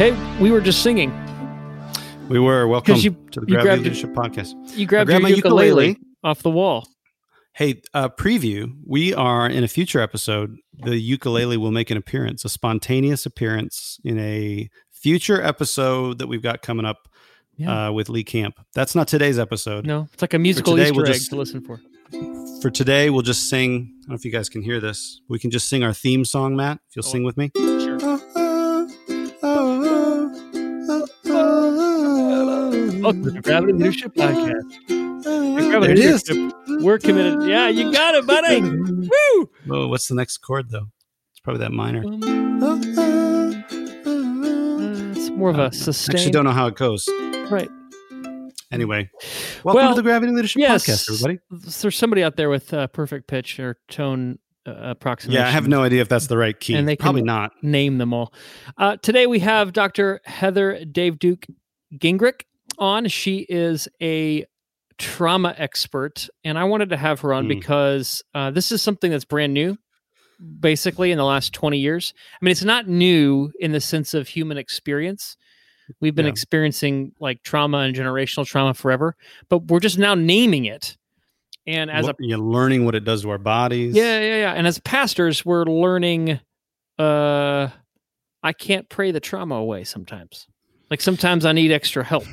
[0.00, 1.12] Hey, we were just singing.
[2.30, 4.54] We were welcome you- to the Gravity grabbed- Leadership Podcast.
[4.74, 5.96] You grabbed grabbed my ukulele, ukulele.
[6.24, 6.88] off the wall.
[7.52, 8.72] Hey, uh, preview.
[8.86, 10.56] We are in a future episode.
[10.82, 16.40] The ukulele will make an appearance, a spontaneous appearance in a future episode that we've
[16.42, 17.06] got coming up
[17.58, 17.88] Yeah.
[17.88, 18.54] uh, with Lee Camp.
[18.74, 19.84] That's not today's episode.
[19.84, 21.78] No, it's like a musical today, Easter we'll egg just- to listen for.
[22.62, 23.70] For today, we'll just sing.
[23.70, 25.20] I don't know if you guys can hear this.
[25.28, 26.80] We can just sing our theme song, Matt.
[26.88, 27.50] If you'll sing with me.
[27.54, 28.20] Sure.
[33.10, 34.86] Welcome to the Gravity Leadership Podcast.
[34.86, 36.28] Gravity There it is.
[36.30, 37.42] Leadership, We're committed.
[37.42, 38.60] Yeah, you got it, buddy.
[38.60, 39.50] Woo!
[39.68, 40.86] Oh, what's the next chord though?
[41.32, 42.04] It's probably that minor.
[42.06, 42.76] Uh,
[45.16, 46.20] it's more of a I sustained.
[46.20, 47.08] actually don't know how it goes.
[47.50, 47.68] Right.
[48.70, 49.10] Anyway,
[49.64, 50.86] welcome Well, to the Gravity Leadership Yes.
[50.86, 51.40] Podcast, everybody.
[51.50, 55.40] There's somebody out there with uh, perfect pitch or tone uh, approximation.
[55.42, 56.76] Yeah, I have no idea if that's the right key.
[56.76, 57.50] And they can- Probably not.
[57.60, 58.32] name them all.
[58.78, 60.20] Uh, today we have Dr.
[60.26, 61.46] Heather Davediuk
[61.98, 62.42] Gingrich
[62.80, 63.06] on.
[63.08, 64.44] She is a
[64.98, 67.48] trauma expert, and I wanted to have her on Mm.
[67.48, 69.76] because uh, this is something that's brand new,
[70.60, 72.12] basically in the last 20 years.
[72.40, 75.36] I mean, it's not new in the sense of human experience.
[76.00, 76.30] We've been Yeah.
[76.32, 79.16] experiencing like trauma and generational trauma forever,
[79.48, 80.96] but we're just now naming it.
[81.66, 83.94] And as a you're learning what it does to our bodies.
[83.94, 84.52] yeah, yeah, yeah.
[84.52, 86.40] And as pastors, we're learning
[86.98, 87.68] uh
[88.42, 90.46] I can't pray the trauma away sometimes.
[90.90, 92.24] Like sometimes I need extra help.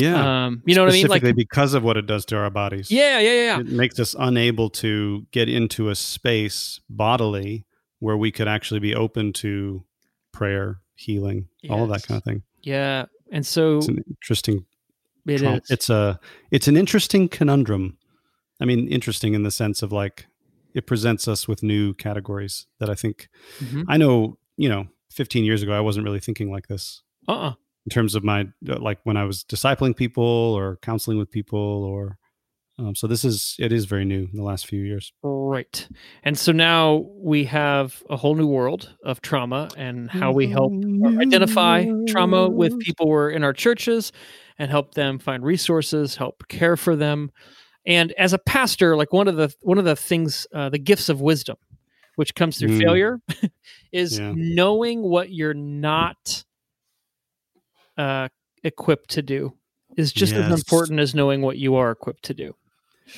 [0.00, 0.46] Yeah.
[0.46, 1.06] Um, you know what I mean?
[1.08, 2.90] Like Specifically because of what it does to our bodies.
[2.90, 3.60] Yeah, yeah, yeah.
[3.60, 7.64] It makes us unable to get into a space bodily
[8.00, 9.84] where we could actually be open to
[10.32, 12.42] prayer, healing, all of that kind of thing.
[12.62, 13.06] Yeah.
[13.32, 14.64] And so It's an interesting
[15.26, 15.70] it trauma- is.
[15.70, 16.18] It's a
[16.50, 17.98] it's an interesting conundrum.
[18.60, 20.26] I mean, interesting in the sense of like
[20.74, 23.28] it presents us with new categories that I think
[23.60, 23.84] Mhm.
[23.88, 27.54] I know, you know, 15 years ago I wasn't really thinking like this uh-uh.
[27.88, 30.22] In terms of my uh, like when I was discipling people
[30.58, 32.18] or counseling with people or
[32.78, 35.10] um, so this is it is very new in the last few years.
[35.22, 35.88] Right.
[36.22, 40.72] And so now we have a whole new world of trauma and how we help
[41.18, 44.12] identify trauma with people who are in our churches
[44.58, 47.30] and help them find resources, help care for them.
[47.86, 51.08] And as a pastor, like one of the one of the things, uh, the gifts
[51.08, 51.56] of wisdom,
[52.16, 52.80] which comes through Mm.
[52.82, 53.18] failure,
[53.92, 54.34] is Yeah.
[54.36, 56.44] knowing what you're not
[57.98, 58.28] uh,
[58.64, 59.52] equipped to do
[59.96, 62.54] is just as important as knowing what you are equipped to do.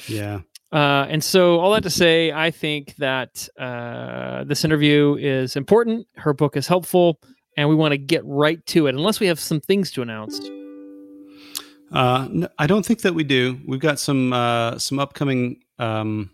[0.08, 0.40] Yeah.
[0.72, 6.06] Uh, and so, all that to say, I think that uh, this interview is important.
[6.16, 7.20] Her book is helpful,
[7.56, 8.94] and we want to get right to it.
[8.94, 10.40] Unless we have some things to announce.
[11.92, 13.58] Uh, no, I don't think that we do.
[13.66, 16.30] We've got some uh, some upcoming um,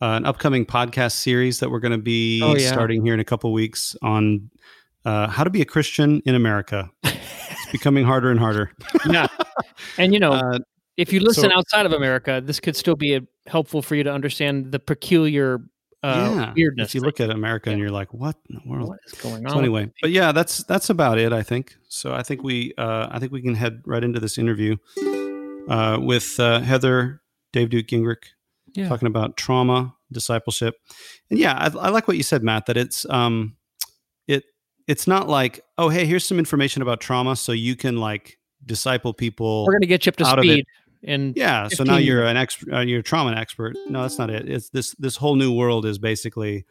[0.00, 2.72] uh, an upcoming podcast series that we're going to be Oh, yeah.
[2.72, 4.50] starting here in a couple weeks on
[5.04, 6.90] uh, how to be a Christian in America.
[7.74, 8.70] becoming harder and harder.
[9.10, 9.26] Yeah,
[9.98, 10.58] and you know, Uh,
[10.96, 14.04] if you listen so- outside of America, this could still be a, helpful for you
[14.04, 15.58] to understand the peculiar
[16.04, 16.90] uh, yeah, weirdness.
[16.90, 18.88] If you look at America and you're like, what in the world?
[18.90, 19.52] what is going on?
[19.52, 21.32] So anyway, but yeah, that's that's about it.
[21.32, 22.14] I think so.
[22.14, 24.76] I think we uh, I think we can head right into this interview
[25.68, 27.22] uh, with uh, Heather
[27.52, 28.24] Davediuk Gingrich
[28.74, 28.88] Yeah.
[28.88, 30.74] talking about trauma discipleship,
[31.30, 32.66] and yeah, I, I like what you said, Matt.
[32.66, 33.56] That it's um
[34.86, 39.12] it's not like oh hey here's some information about trauma so you can like disciple
[39.12, 39.64] people.
[39.66, 40.48] we're going to get you up to out of it.
[40.48, 40.64] speed.
[41.06, 42.72] And Yeah, so now you're an expert.
[42.72, 43.76] Uh, you're a trauma expert.
[43.88, 44.48] No, that's not it.
[44.48, 46.64] It's this this whole new world is basically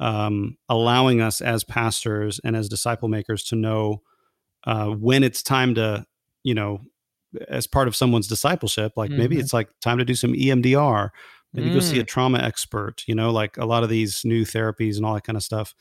[0.00, 4.00] um, allowing us as pastors and as disciple makers to know
[4.66, 6.06] uh, when it's time to,
[6.44, 6.80] you know,
[7.48, 8.92] as part of someone's discipleship.
[8.96, 9.40] Like maybe Mhm.
[9.40, 11.10] it's like time to do some EMDR.
[11.52, 12.00] Maybe go see Mm.
[12.00, 13.04] a trauma expert.
[13.06, 15.74] You know, like a lot of these new therapies and all that kind of stuff.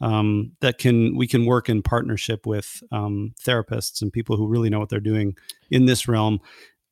[0.00, 4.70] Um, that can we can work in partnership with um, therapists and people who really
[4.70, 5.36] know what they're doing
[5.70, 6.40] in this realm.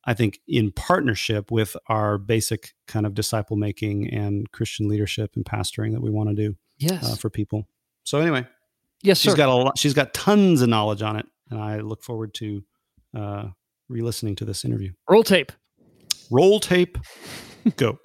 [0.05, 5.43] I think in partnership with our basic kind of disciple making and Christian leadership and
[5.43, 7.03] pastoring that we want to do yes.
[7.03, 7.67] uh, for people.
[8.03, 8.47] So anyway,
[9.03, 9.37] yes, she's sir.
[9.37, 9.77] got a lot.
[9.77, 12.63] She's got tons of knowledge on it, and I look forward to
[13.17, 13.47] uh,
[13.89, 14.93] re-listening to this interview.
[15.09, 15.51] Roll tape.
[16.31, 16.97] Roll tape.
[17.75, 17.99] Go.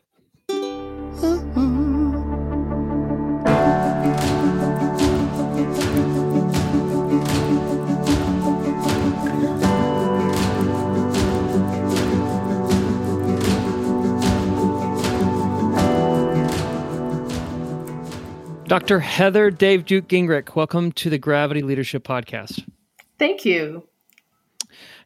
[18.73, 19.01] Dr.
[19.01, 22.67] Heather Davediuk Gingrich, welcome to the Gravity Leadership Podcast.
[23.19, 23.87] Thank you.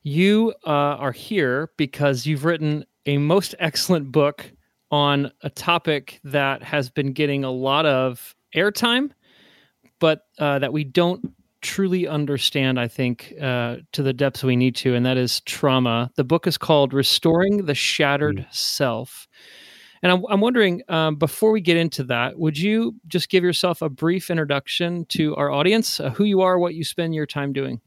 [0.05, 4.53] You uh, are here because you've written a most excellent book
[4.93, 9.11] on a topic that has been getting a lot of airtime,
[9.99, 14.77] but uh, that we don't truly understand, I think, uh, to the depths we need
[14.77, 16.13] to, and that is trauma.
[16.15, 18.55] The book is called Restoring the Shattered mm.
[18.55, 19.26] Self.
[20.07, 23.83] And I'm, I'm wondering, um, before we get into that, would you just give yourself
[23.83, 27.53] a brief introduction to our audience, uh, who you are, what you spend your time
[27.53, 27.81] doing?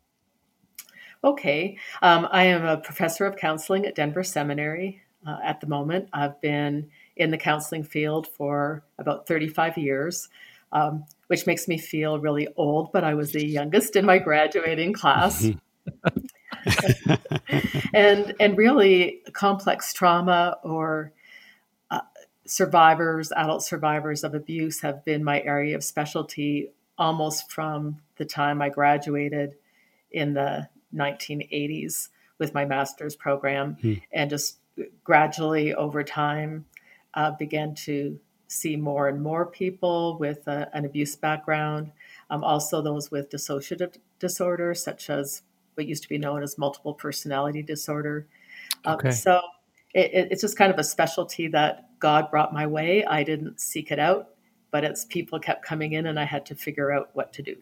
[1.24, 1.77] Okay.
[2.01, 6.10] Um, I am a professor of counseling at Denver Seminary uh, at the moment.
[6.12, 10.27] I've been in the counseling field for about 35 years,
[10.74, 14.92] um, which makes me feel really old, but I was the youngest in my graduating
[14.92, 15.45] class.
[17.94, 21.13] and and really complex trauma or
[22.50, 28.62] survivors, adult survivors of abuse, have been my area of specialty almost from the time
[28.62, 29.56] I graduated
[30.12, 32.10] in the 1980s
[32.40, 33.94] with my master's program, hmm.
[34.12, 34.57] and just
[35.04, 36.66] gradually over time
[37.13, 41.92] uh, began to see more and more people with uh, an abuse background,
[42.31, 45.44] um, also those with dissociative disorder, such as
[45.75, 48.25] what used to be known as multiple personality disorder.
[48.86, 49.12] Um, okay.
[49.12, 49.40] so
[49.94, 53.04] it, it's just kind of a specialty that God brought my way.
[53.06, 54.30] I didn't seek it out,
[54.72, 57.56] but it's people kept coming in and I had to figure out what to do.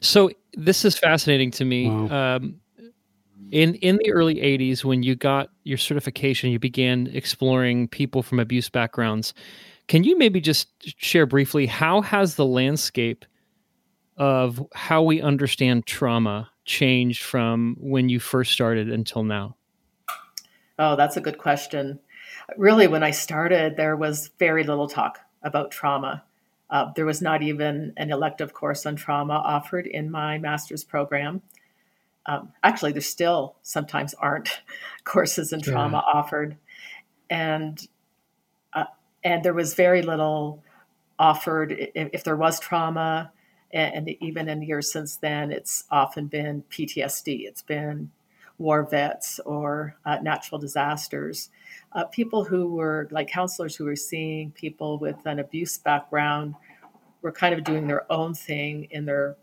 [0.00, 1.88] So this is fascinating to me.
[1.88, 2.36] Wow.
[2.36, 2.60] Um,
[3.50, 8.40] in in the early 80s when you got your certification you began exploring people from
[8.40, 9.34] abuse backgrounds
[9.88, 10.68] can you maybe just
[11.00, 13.24] share briefly how has the landscape
[14.16, 19.55] of how we understand trauma changed from when you first started until now
[20.78, 21.98] oh that's a good question
[22.56, 26.24] really, when I started, there was very little talk about trauma.
[26.68, 31.42] Uh, there was not even an elective course on trauma offered in my master's program.
[32.26, 34.62] Um, actually, there still sometimes aren't
[35.04, 36.18] courses in trauma yeah.
[36.18, 36.56] offered,
[37.30, 37.86] and
[38.72, 38.84] uh,
[39.22, 40.62] and there was very little
[41.18, 43.32] offered if, if there was trauma.
[43.72, 47.46] And, and even in years since then, it's often been PTSD.
[47.46, 48.10] It's been
[48.58, 51.50] war vets or uh, natural disasters.
[51.92, 56.54] Uh, people who were like counselors who were seeing people with an abuse background
[57.22, 59.36] were kind of doing their own thing in their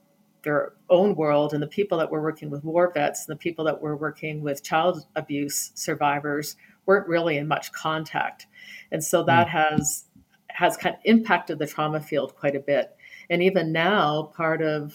[0.43, 1.53] their own world.
[1.53, 4.41] And the people that were working with war vets and the people that were working
[4.41, 6.55] with child abuse survivors
[6.85, 8.47] weren't really in much contact.
[8.91, 9.51] And so that mm.
[9.51, 10.05] has
[10.49, 12.95] has kind of impacted the trauma field quite a bit.
[13.29, 14.93] And even now part of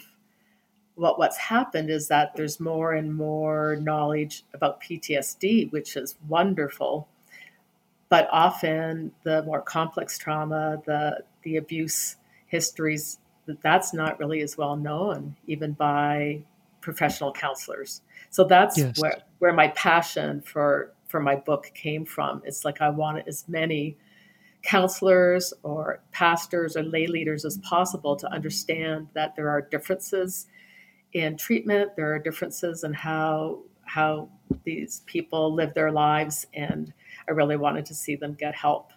[0.99, 7.09] what what's happened is that there's more and more knowledge about PTSD which is wonderful
[8.09, 13.19] but often the more complex trauma, the the abuse histories,
[13.63, 16.43] that's not really as well known even by
[16.81, 18.03] professional counselors.
[18.31, 18.99] So that's yes.
[19.01, 22.43] where where my passion for for my book came from.
[22.45, 23.97] It's like I wanted as many
[24.63, 30.47] counselors or pastors or lay leaders as possible to understand that there are differences
[31.13, 34.29] in treatment, there are differences in how how
[34.65, 36.93] these people live their lives and
[37.27, 38.93] I really wanted to see them get help.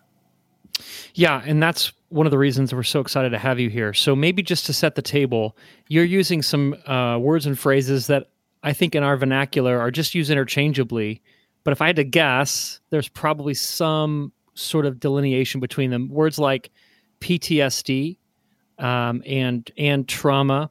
[1.14, 3.94] Yeah, and that's one of the reasons we're so excited to have you here.
[3.94, 8.28] So maybe just to set the table, you're using some uh, words and phrases that
[8.64, 11.22] I think in our vernacular are just used interchangeably.
[11.64, 16.10] But if I had to guess, there's probably some sort of delineation between them.
[16.10, 16.72] Words like
[17.20, 18.18] PTSD
[18.80, 20.70] um, and and trauma.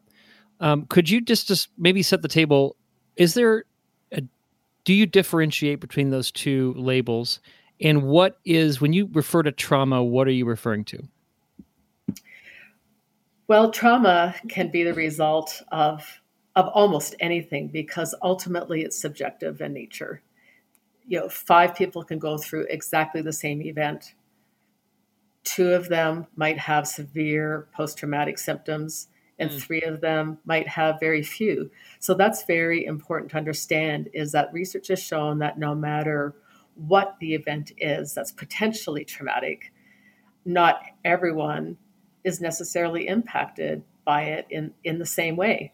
[0.61, 2.77] Um, could you just just maybe set the table?
[3.17, 3.65] Is there
[4.85, 7.41] do you differentiate between those two labels?
[7.81, 11.03] And what is, when you refer to trauma, what are you referring to?
[13.49, 16.21] Well, trauma can be the result of,
[16.57, 20.23] of almost anything because ultimately it's subjective in nature.
[21.07, 24.15] You know, five people can go through exactly the same event.
[25.43, 29.09] Two of them might have severe post traumatic symptoms,
[29.41, 29.61] and mm.
[29.61, 31.71] three of them might have very few.
[31.99, 36.37] So that's very important to understand is that research has shown that no matter
[36.77, 39.73] what the event is that's potentially traumatic,
[40.45, 41.79] not everyone
[42.23, 45.73] is necessarily impacted by it in, in the same way.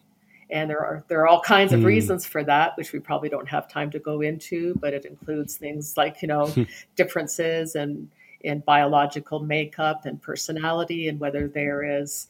[0.48, 1.86] And there are there are all kinds of mm.
[1.86, 5.56] reasons for that, which we probably don't have time to go into, but it includes
[5.56, 6.54] things like, you know,
[6.96, 8.08] differences and
[8.46, 12.28] in biological makeup and personality, and whether there is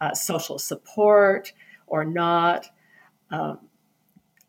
[0.00, 1.52] uh, social support
[1.86, 2.66] or not.
[3.30, 3.58] Um,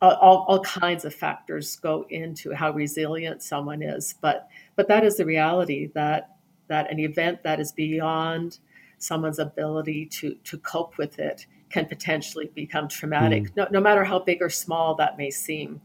[0.01, 5.17] all, all kinds of factors go into how resilient someone is, but but that is
[5.17, 6.37] the reality that
[6.67, 8.57] that an event that is beyond
[8.97, 13.57] someone's ability to to cope with it can potentially become traumatic, mm.
[13.57, 15.81] no, no matter how big or small that may seem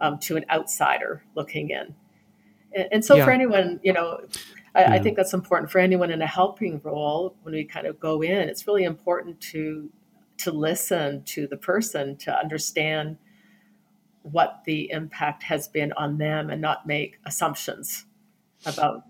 [0.00, 1.94] um, to an outsider looking in.
[2.74, 3.24] And, and so, yeah.
[3.24, 4.20] for anyone, you know,
[4.76, 4.92] I, yeah.
[4.92, 8.22] I, think that's important for anyone in a helping role when we kind of go
[8.22, 8.48] in.
[8.48, 9.90] It's really important to
[10.38, 13.16] to listen to the person to understand
[14.22, 18.04] what the impact has been on them and not make assumptions
[18.66, 19.04] about.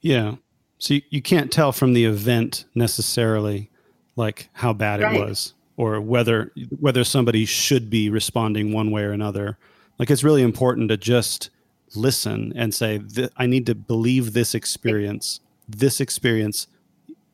[0.00, 0.36] Yeah.
[0.78, 3.70] So you, you can't tell from the event necessarily
[4.16, 5.14] like how bad right.
[5.14, 9.58] it was or whether whether somebody should be responding one way or another
[9.98, 11.50] like it's really important to just
[11.96, 13.00] listen and say
[13.36, 16.66] i need to believe this experience this experience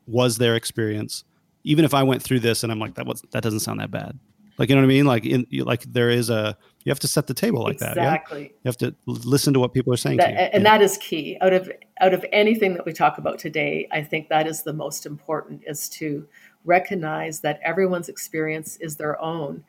[0.06, 1.24] was their experience
[1.64, 3.90] even if i went through this and i'm like that was that doesn't sound that
[3.90, 4.18] bad
[4.58, 7.08] like you know what i mean like in like there is a you have to
[7.08, 8.02] set the table like exactly.
[8.02, 8.48] that exactly yeah?
[8.48, 10.78] you have to listen to what people are saying that, and yeah.
[10.78, 14.28] that is key out of out of anything that we talk about today i think
[14.28, 16.26] that is the most important is to
[16.64, 19.64] recognize that everyone's experience is their own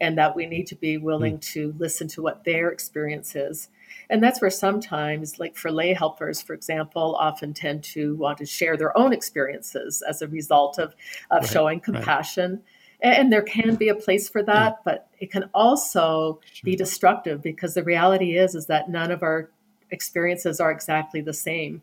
[0.00, 1.42] and that we need to be willing mm.
[1.42, 3.68] to listen to what their experience is.
[4.08, 8.46] And that's where sometimes, like for lay helpers, for example, often tend to want to
[8.46, 10.94] share their own experiences as a result of,
[11.30, 12.62] of right, showing compassion.
[13.02, 13.16] Right.
[13.16, 14.82] And there can be a place for that, yeah.
[14.84, 16.64] but it can also sure.
[16.64, 19.50] be destructive because the reality is is that none of our
[19.90, 21.82] experiences are exactly the same.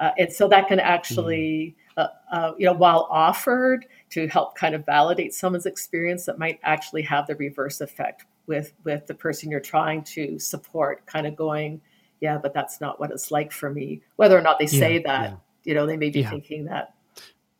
[0.00, 4.56] Uh, and so that can actually mm uh, uh, you know, while offered to help
[4.56, 9.14] kind of validate someone's experience, that might actually have the reverse effect with with the
[9.14, 11.80] person you're trying to support, kind of going,
[12.20, 14.02] yeah, but that's not what it's like for me.
[14.16, 15.36] Whether or not they say yeah, that, yeah.
[15.64, 16.30] you know, they may be yeah.
[16.30, 16.94] thinking that.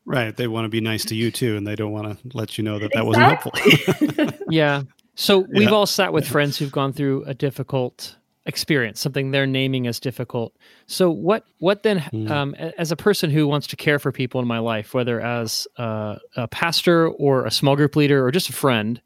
[0.06, 0.36] Right.
[0.36, 2.64] They want to be nice to you too, and they don't want to let you
[2.64, 3.52] know that that exactly.
[3.54, 4.38] wasn't helpful.
[4.50, 4.82] yeah.
[5.14, 9.86] So we've all sat with friends who've gone through a difficult experience, something they're naming
[9.86, 10.54] as difficult.
[10.86, 12.30] So what what then mm.
[12.30, 15.66] um, as a person who wants to care for people in my life, whether as
[15.78, 19.00] uh, a pastor or a small group leader or just a friend,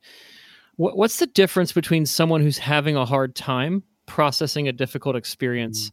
[0.78, 5.90] what, what's the difference between someone who's having a hard time processing a difficult experience
[5.90, 5.92] mm.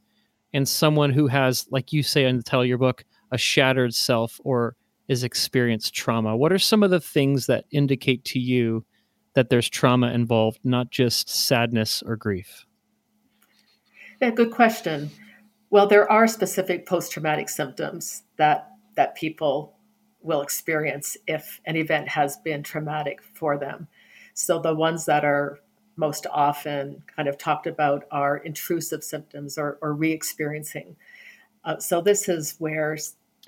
[0.53, 3.93] and someone who has, like you say in the title of your book, a shattered
[3.93, 4.75] self or
[5.07, 6.37] is experienced trauma?
[6.37, 8.85] What are some of the things that indicate to you
[9.33, 12.65] that there's trauma involved, not just sadness or grief?
[14.21, 15.09] Yeah, good question.
[15.71, 19.77] Well, there are specific post traumatic symptoms that, that people
[20.21, 23.87] will experience if an event has been traumatic for them.
[24.35, 25.59] So, the ones that are
[25.95, 30.95] most often kind of talked about are intrusive symptoms or, or re experiencing.
[31.63, 32.95] Uh, so, this is where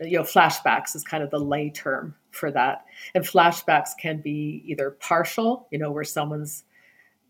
[0.02, 4.62] you know flashbacks is kind of the lay term for that and flashbacks can be
[4.68, 6.66] either partial you know where someone's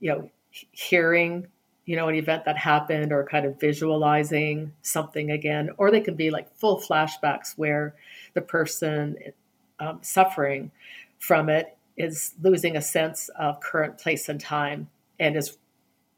[0.02, 0.30] you know
[0.72, 1.48] hearing
[1.88, 6.16] you know, an event that happened or kind of visualizing something again, or they can
[6.16, 7.96] be like full flashbacks where
[8.34, 9.16] the person
[9.80, 10.70] um, suffering
[11.18, 14.90] from it is losing a sense of current place and time
[15.20, 15.58] and is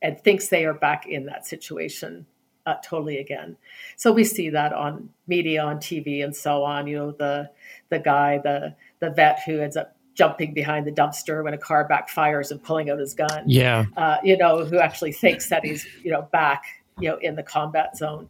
[0.01, 2.25] and thinks they are back in that situation
[2.65, 3.57] uh, totally again.
[3.95, 6.87] So we see that on media, on TV, and so on.
[6.87, 7.49] You know, the
[7.89, 11.87] the guy, the the vet who ends up jumping behind the dumpster when a car
[11.87, 13.43] backfires and pulling out his gun.
[13.45, 13.85] Yeah.
[13.95, 16.65] Uh, you know, who actually thinks that he's, you know, back,
[16.99, 18.29] you know, in the combat zone.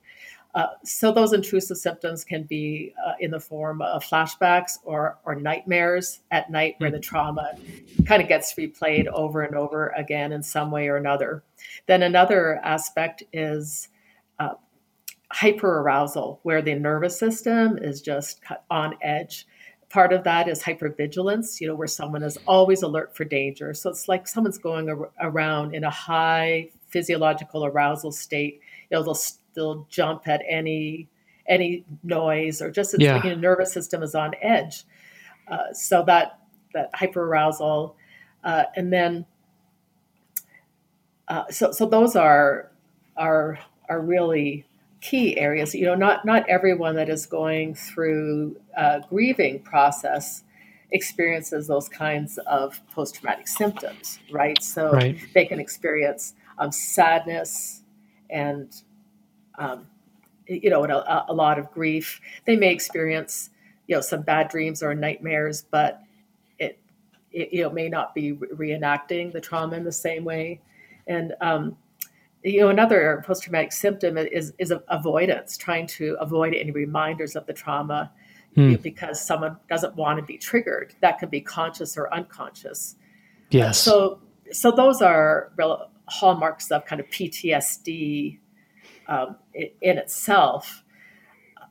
[0.55, 5.35] Uh, so those intrusive symptoms can be uh, in the form of flashbacks or, or
[5.35, 7.01] nightmares at night where the hmm.
[7.01, 7.53] trauma
[8.05, 11.43] kind of gets replayed over and over again in some way or another.
[11.85, 13.89] Then another aspect is
[14.39, 14.55] uh,
[15.33, 18.41] hyperarousal, where the nervous system is just
[18.71, 19.45] on edge
[19.89, 23.73] part of that is hypervigilance, you know, where someone is always alert for danger.
[23.73, 28.61] So it's like someone's going ar- around in a high physiological arousal state.
[28.89, 29.15] You know, they'll
[29.59, 31.09] they'll jump at any
[31.47, 33.15] any noise or just it's yeah.
[33.15, 34.85] like your nervous system is on edge.
[35.47, 36.39] Uh, so that
[36.73, 37.95] that hyperarousal,
[38.43, 39.25] uh, and then
[41.27, 42.71] uh, so so those are
[43.17, 44.65] are are really
[45.01, 45.73] key areas.
[45.75, 50.43] You know, not not everyone that is going through a grieving process
[50.91, 54.61] experiences those kinds of post traumatic symptoms, right?
[54.61, 55.19] So Right.
[55.33, 57.83] they can experience um, sadness
[58.29, 58.75] and,
[59.59, 59.87] um,
[60.47, 62.19] you know, and a, a lot of grief.
[62.45, 63.51] They may experience,
[63.87, 66.01] you know, some bad dreams or nightmares, but
[66.57, 66.79] it,
[67.31, 70.61] it you know, may not be re- reenacting the trauma in the same way.
[71.05, 71.77] And, um,
[72.43, 77.45] you know, another post traumatic symptom is, is avoidance, trying to avoid any reminders of
[77.45, 78.11] the trauma
[78.55, 78.75] Hmm.
[78.75, 80.95] because someone doesn't want to be triggered.
[81.01, 82.95] That can be conscious or unconscious.
[83.51, 83.79] Yes.
[83.79, 88.39] So, so those are real hallmarks of kind of PTSD
[89.09, 90.83] um, in itself.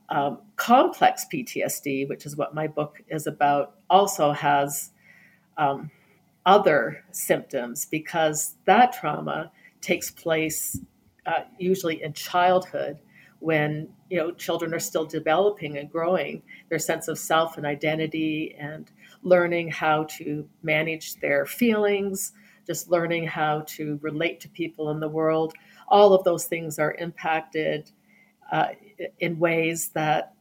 [0.09, 4.91] Um, complex PTSD, which is what my book is about, also has
[5.57, 5.91] um,
[6.45, 10.79] other symptoms because that trauma takes place
[11.25, 12.97] uh, usually in childhood
[13.39, 18.55] when you know children are still developing and growing their sense of self and identity
[18.57, 18.91] and
[19.21, 22.33] learning how to manage their feelings
[22.65, 25.53] just learning how to relate to people in the world
[25.89, 27.91] all of those things are impacted
[28.51, 28.67] uh,
[29.19, 30.33] in ways that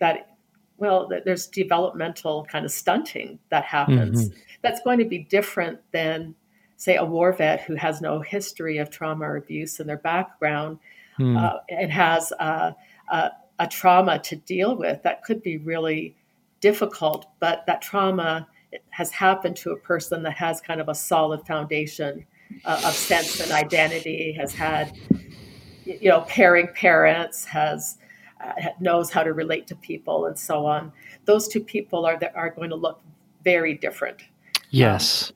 [0.00, 0.36] that
[0.76, 4.30] well that there's developmental kind of stunting that happens
[4.62, 6.34] that's going to be different than
[6.76, 10.78] say a war vet who has no history of trauma or abuse in their background
[11.18, 11.36] Hmm.
[11.36, 12.70] uh, and has uh,
[13.10, 16.14] a, a trauma to deal with that could be really
[16.60, 18.46] difficult, but that trauma
[18.90, 22.24] has happened to a person that has kind of a solid foundation
[22.64, 24.96] uh, of sense and identity, has had,
[25.84, 27.98] you know, caring parents, has
[28.44, 30.92] uh, knows how to relate to people, and so on.
[31.24, 33.00] Those two people are are going to look
[33.44, 34.22] very different.
[34.70, 35.32] yes.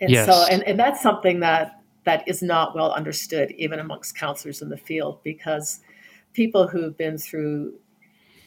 [0.00, 0.26] And Yes.
[0.26, 4.68] so, and, and that's something that that is not well understood even amongst counselors in
[4.68, 5.80] the field because
[6.32, 7.74] people who've been through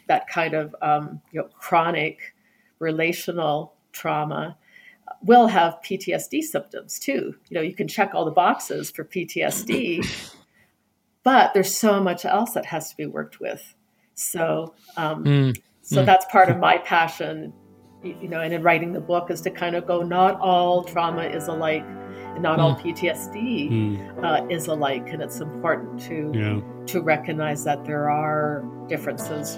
[0.08, 2.34] that kind of um, you know chronic
[2.80, 4.58] relational trauma
[5.24, 7.36] will have PTSD symptoms too.
[7.50, 10.06] You know, you can check all the boxes for PTSD,
[11.24, 13.76] but there's so much else that has to be worked with.
[14.16, 15.62] So, um, Mm.
[15.82, 16.06] so Mm.
[16.06, 17.54] that's part of my passion,
[18.04, 21.24] you know, and in writing the book is to kind of go, not all trauma
[21.24, 21.86] is alike,
[22.34, 24.26] and not all PTSD Hmm.
[24.26, 26.60] uh, is alike, and it's important to Yeah.
[26.88, 29.58] to recognize that there are differences.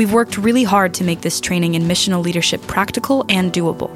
[0.00, 3.94] We've worked really hard to make this training in missional leadership practical and doable.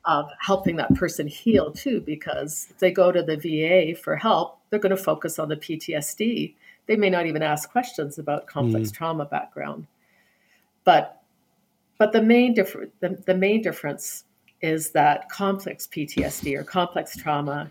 [0.05, 4.59] of helping that person heal too because if they go to the VA for help
[4.69, 6.55] they're going to focus on the PTSD
[6.87, 9.85] they may not even ask questions about complex trauma background
[10.83, 11.21] but
[11.99, 14.23] but the main difference the, the main difference
[14.61, 17.69] is that complex PTSD or complex trauma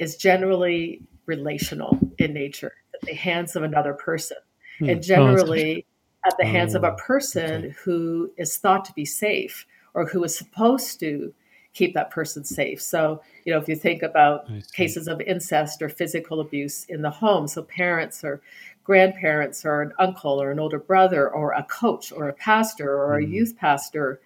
[0.00, 4.36] is generally relational in nature at the hands of another person
[4.80, 4.88] Hmm.
[4.88, 5.86] and generally
[6.26, 7.74] at the hands of a oh, person okay.
[7.84, 11.32] who is thought to be safe or who is supposed to
[11.72, 12.82] keep that person safe.
[12.82, 17.10] So, you know, if you think about cases of incest or physical abuse in the
[17.10, 18.42] home, so parents or
[18.82, 23.18] grandparents or an uncle or an older brother or a coach or a pastor or
[23.18, 23.30] a mm.
[23.30, 24.20] youth pastor,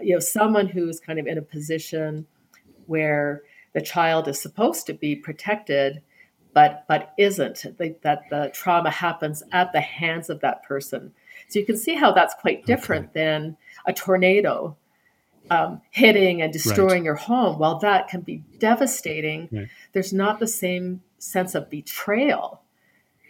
[0.00, 2.26] you know, someone who's kind of in a position
[2.86, 3.42] where
[3.74, 6.02] the child is supposed to be protected
[6.52, 7.64] but but isn't
[8.02, 11.12] that the trauma happens at the hands of that person
[11.48, 13.20] so you can see how that's quite different okay.
[13.20, 13.56] than
[13.86, 14.76] a tornado
[15.50, 17.04] um, hitting and destroying right.
[17.04, 17.58] your home.
[17.58, 19.68] While that can be devastating, right.
[19.92, 22.62] there's not the same sense of betrayal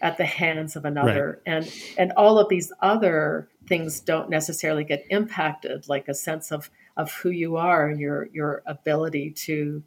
[0.03, 1.55] at the hands of another, right.
[1.55, 6.71] and and all of these other things don't necessarily get impacted, like a sense of
[6.97, 9.83] of who you are and your your ability to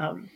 [0.00, 0.28] um,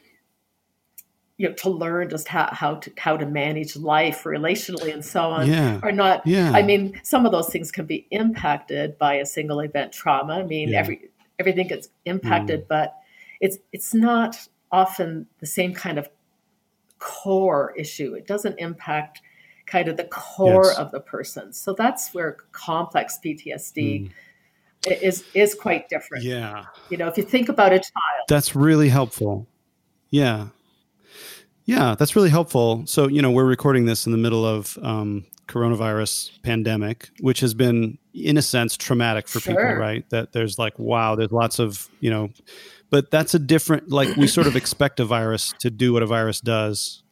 [1.37, 5.23] you know to learn just how, how to how to manage life relationally and so
[5.23, 5.81] on yeah.
[5.83, 6.53] are not yeah.
[6.53, 10.43] i mean some of those things can be impacted by a single event trauma i
[10.43, 10.79] mean yeah.
[10.79, 12.69] every everything gets impacted mm.
[12.69, 12.95] but
[13.41, 14.37] it's it's not
[14.71, 16.09] often the same kind of
[16.99, 19.21] core issue it doesn't impact
[19.67, 20.79] kind of the core yes.
[20.79, 24.09] of the person so that's where complex ptsd
[24.87, 25.03] mm.
[25.03, 28.89] is is quite different yeah you know if you think about a child that's really
[28.89, 29.49] helpful
[30.11, 30.49] yeah
[31.67, 32.85] yeah, that's really helpful.
[32.87, 37.55] So, you know, we're recording this in the middle of um, coronavirus pandemic, which has
[37.55, 39.55] been, in a sense, traumatic for sure.
[39.55, 40.09] people, right?
[40.11, 42.31] That there's like, wow, there's lots of, you know,
[42.91, 46.07] but that's a different, like, we sort of expect a virus to do what a
[46.07, 47.03] virus does.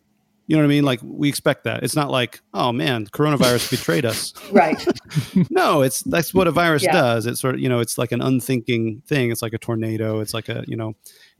[0.48, 0.84] You know what I mean?
[0.84, 1.82] Like, we expect that.
[1.82, 4.34] It's not like, oh man, coronavirus betrayed us.
[4.52, 4.84] Right.
[5.50, 6.92] no, it's that's what a virus yeah.
[6.92, 7.24] does.
[7.24, 9.30] It's sort of, you know, it's like an unthinking thing.
[9.30, 10.20] It's like a tornado.
[10.20, 10.94] It's like a, you know,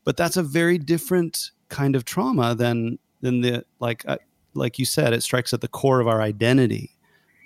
[0.05, 4.19] but that's a very different kind of trauma than than the like uh,
[4.55, 6.91] like you said it strikes at the core of our identity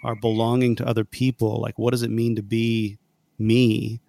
[0.05, 2.99] our belonging to other people like what does it mean to be
[3.38, 4.01] me?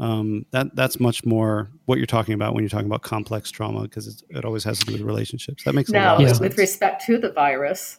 [0.00, 3.82] Um, that that's much more what you're talking about when you're talking about complex trauma
[3.82, 5.62] because it always has to do with relationships.
[5.64, 7.98] That makes now, a lot of with respect to the virus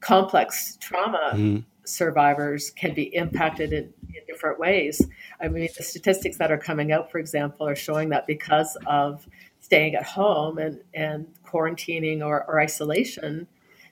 [0.00, 1.58] complex trauma mm-hmm.
[1.86, 5.06] Survivors can be impacted in, in different ways
[5.40, 9.26] i mean the statistics that are coming out for example are showing that because of
[9.66, 13.48] staying at home and, and quarantining or, or isolation,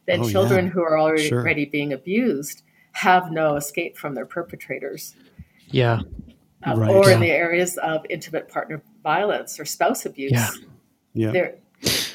[0.06, 0.70] then oh, children yeah.
[0.70, 1.66] who are already sure.
[1.66, 5.16] being abused have no escape from their perpetrators.
[5.66, 6.02] Yeah.
[6.62, 6.90] Um, right.
[6.90, 7.14] Or yeah.
[7.14, 10.30] in the areas of intimate partner violence or spouse abuse.
[10.32, 10.50] Yeah.
[11.12, 11.30] Yeah.
[11.32, 11.54] There,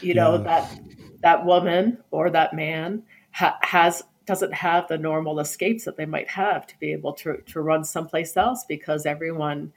[0.01, 0.43] you know, yeah.
[0.43, 0.79] that
[1.21, 6.29] that woman or that man ha- has doesn't have the normal escapes that they might
[6.29, 9.73] have to be able to, to run someplace else because everyone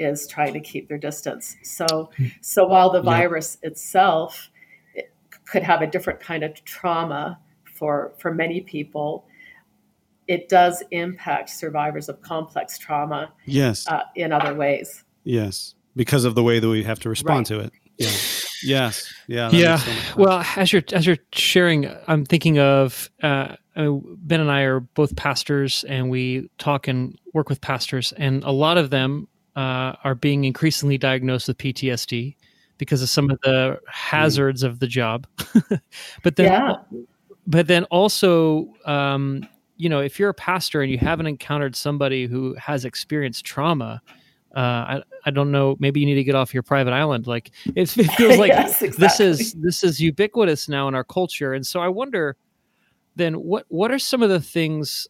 [0.00, 1.56] is trying to keep their distance.
[1.62, 4.50] So, so while the virus itself
[4.96, 5.12] it
[5.46, 7.38] could have a different kind of trauma
[7.72, 9.26] for for many people,
[10.26, 13.32] it does impact survivors of complex trauma.
[13.44, 15.04] Yes, uh, in other ways.
[15.22, 17.58] Yes, because of the way that we have to respond right.
[17.58, 17.72] to it.
[17.98, 18.10] Yeah.
[18.62, 19.12] Yes.
[19.28, 19.50] Yeah.
[19.52, 19.80] Yeah.
[20.16, 25.16] Well, as you're as you're sharing, I'm thinking of uh, Ben and I are both
[25.16, 30.14] pastors, and we talk and work with pastors, and a lot of them uh, are
[30.14, 32.36] being increasingly diagnosed with PTSD
[32.78, 34.66] because of some of the hazards mm.
[34.66, 35.26] of the job.
[36.22, 36.74] but then, yeah.
[37.46, 42.26] but then also, um, you know, if you're a pastor and you haven't encountered somebody
[42.26, 44.02] who has experienced trauma,
[44.54, 45.76] uh, I, I don't know.
[45.80, 47.26] Maybe you need to get off your private island.
[47.26, 49.06] Like it, feels like yes, exactly.
[49.06, 52.36] this is this is ubiquitous now in our culture, and so I wonder.
[53.16, 55.06] Then what what are some of the things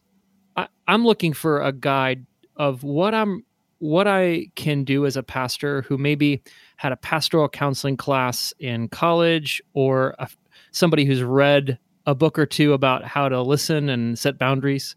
[0.55, 3.43] I, I'm looking for a guide of what I'm
[3.79, 6.41] what I can do as a pastor who maybe
[6.77, 10.29] had a pastoral counseling class in college or a,
[10.71, 14.95] somebody who's read a book or two about how to listen and set boundaries.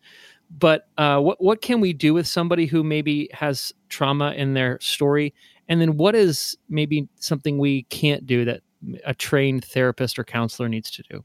[0.51, 4.81] But uh, what what can we do with somebody who maybe has trauma in their
[4.81, 5.35] story,
[5.69, 8.63] and then what is maybe something we can't do that
[9.05, 11.25] a trained therapist or counselor needs to do?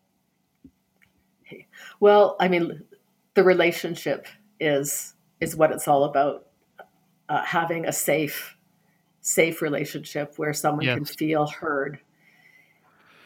[1.99, 2.83] Well, I mean,
[3.33, 4.27] the relationship
[4.59, 6.47] is is what it's all about
[7.29, 8.57] uh, having a safe,
[9.21, 10.95] safe relationship where someone yes.
[10.95, 11.99] can feel heard.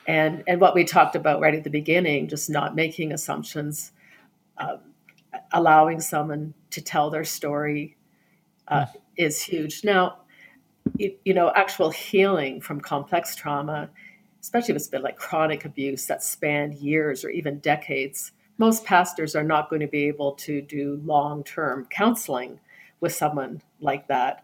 [0.07, 3.91] And and what we talked about right at the beginning, just not making assumptions,
[4.57, 4.79] um,
[5.51, 7.97] allowing someone to tell their story
[8.67, 8.95] uh, mm.
[9.17, 9.83] is huge.
[9.83, 10.19] Now,
[10.97, 13.89] you, you know, actual healing from complex trauma,
[14.41, 19.35] especially if it's been like chronic abuse that spanned years or even decades, most pastors
[19.35, 22.59] are not going to be able to do long term counseling
[22.99, 24.43] with someone like that.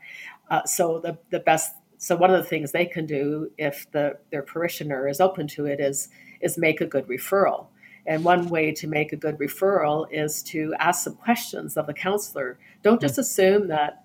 [0.50, 4.18] Uh, so the the best so one of the things they can do if the
[4.30, 6.10] their parishioner is open to it is
[6.42, 7.68] is make a good referral
[8.06, 11.94] And one way to make a good referral is to ask some questions of the
[11.94, 12.58] counselor.
[12.82, 14.04] Don't just assume that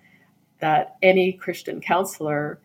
[0.61, 2.61] that any Christian counselor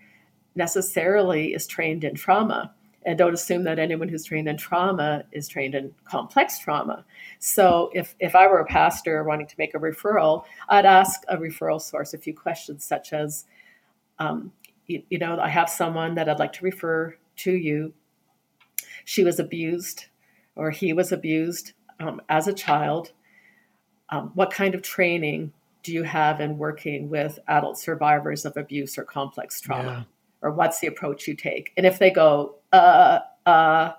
[0.56, 2.74] necessarily is trained in trauma.
[3.06, 7.04] And don't assume that anyone who's trained in trauma is trained in complex trauma.
[7.39, 11.36] So, if, if I were a pastor wanting to make a referral, I'd ask a
[11.36, 13.43] referral source a few questions, such as,
[14.19, 14.54] um,
[14.88, 17.93] you, you know, I have someone that I'd like to refer to you.
[19.04, 20.06] She was abused
[20.56, 23.12] or he was abused um, as a child.
[24.10, 28.98] Um, what kind of training do you have in working with adult survivors of abuse
[28.98, 29.92] or complex trauma?
[29.92, 30.04] Yeah.
[30.42, 31.72] Or what's the approach you take?
[31.78, 33.94] And if they go, uh, uh,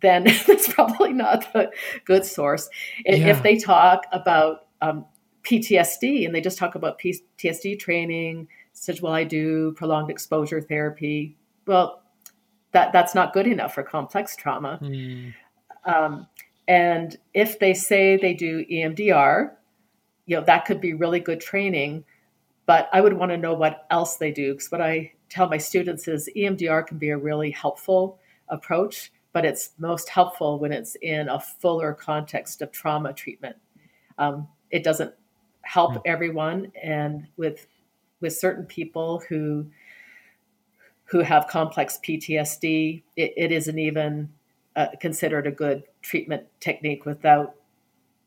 [0.00, 1.70] then that's probably not the
[2.04, 2.68] good source.
[3.04, 3.28] Yeah.
[3.28, 5.04] If they talk about um,
[5.44, 11.36] PTSD and they just talk about PTSD training, such well, I do prolonged exposure therapy.
[11.66, 12.02] Well,
[12.72, 14.78] that that's not good enough for complex trauma.
[14.82, 15.34] Mm.
[15.84, 16.26] Um,
[16.66, 19.52] and if they say they do EMDR,
[20.26, 22.04] you know that could be really good training.
[22.66, 25.58] But I would want to know what else they do because what I tell my
[25.58, 28.18] students is EMDR can be a really helpful
[28.48, 33.56] approach, but it's most helpful when it's in a fuller context of trauma treatment.
[34.16, 35.12] Um, it doesn't
[35.62, 36.02] help mm.
[36.06, 37.66] everyone, and with
[38.20, 39.66] with certain people who
[41.06, 44.30] who have complex PTSD, it, it isn't even
[44.76, 47.54] uh, considered a good treatment technique without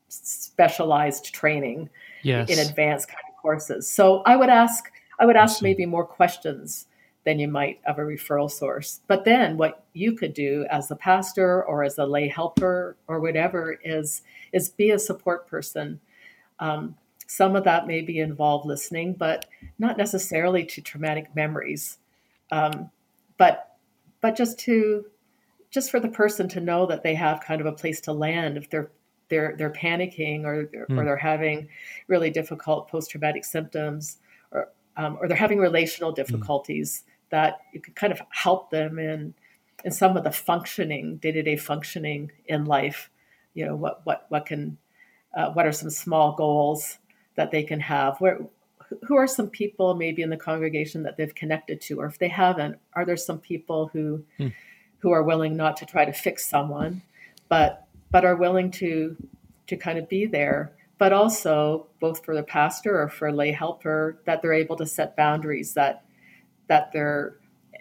[0.09, 1.89] specialized training
[2.23, 2.49] yes.
[2.49, 3.89] in advanced kind of courses.
[3.89, 6.87] So I would ask, I would ask maybe more questions
[7.25, 9.01] than you might of a referral source.
[9.07, 13.19] But then what you could do as a pastor or as a lay helper or
[13.19, 14.21] whatever is
[14.53, 15.99] is be a support person.
[16.59, 16.95] Um,
[17.27, 19.45] some of that may be involved listening, but
[19.77, 21.97] not necessarily to traumatic memories.
[22.49, 22.89] Um,
[23.37, 23.75] but
[24.21, 25.05] but just to
[25.69, 28.57] just for the person to know that they have kind of a place to land
[28.57, 28.91] if they're
[29.29, 30.75] they're they're panicking or mm.
[30.75, 31.05] or hmm.
[31.05, 31.67] they're having
[32.07, 34.17] really difficult post traumatic symptoms
[34.51, 36.15] or um, or they're having relational hmm.
[36.15, 37.29] difficulties mm.
[37.31, 39.33] that you could kind of help them in
[39.83, 43.09] in some of the functioning day to day functioning in life.
[43.53, 44.77] You know what what what can
[45.35, 46.99] uh, what are some small goals
[47.35, 48.19] that they can have?
[48.19, 48.39] Where
[49.03, 52.29] who are some people maybe in the congregation that they've connected to, or if they
[52.29, 54.53] haven't, are there some people who mm
[54.99, 57.01] who are willing not to try to fix someone,
[57.49, 59.15] but but are willing to
[59.67, 60.73] to kind of be there.
[60.97, 65.15] But also, both for the pastor or for lay helper, that they're able to set
[65.15, 66.03] boundaries, that
[66.67, 67.37] that they're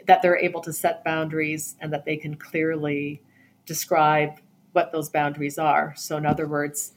[0.06, 3.22] that they're able to set boundaries and that they can clearly
[3.64, 4.38] describe
[4.72, 5.94] what those boundaries are.
[5.96, 6.92] So, in other words,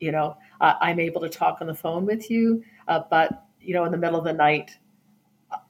[0.00, 3.84] you know, I'm able to talk on the phone with you, uh, but you know,
[3.84, 4.70] in the middle of the night,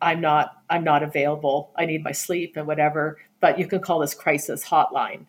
[0.00, 1.70] I'm not I'm not available.
[1.76, 3.18] I need my sleep and whatever.
[3.40, 5.24] But you can call this crisis hotline,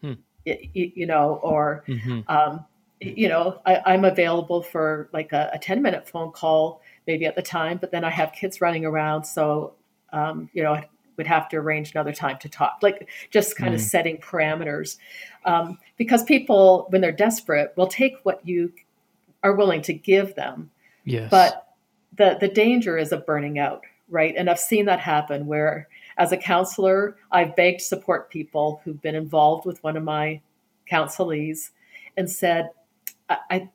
[0.00, 0.14] hmm.
[0.44, 2.20] you, you, know, or mm-hmm.
[2.28, 2.64] um,
[3.00, 7.34] you know, I, am available for like a, a, 10 minute phone call maybe at
[7.34, 9.74] the time, but then I have kids running around, so
[10.12, 12.78] um, you know, I would have to arrange another time to talk.
[12.82, 13.74] Like just kind mm.
[13.74, 14.96] of setting parameters,
[15.44, 18.72] um, because people when they're desperate will take what you
[19.42, 20.70] are willing to give them.
[21.04, 21.30] Yes.
[21.30, 21.74] But
[22.16, 24.34] the the danger is of burning out right?
[24.36, 25.88] And I've seen that happen where,
[26.18, 30.40] as a counselor, I've begged support people who've been involved with one of my
[30.90, 31.70] counselees
[32.16, 32.70] and said,
[33.28, 33.68] I,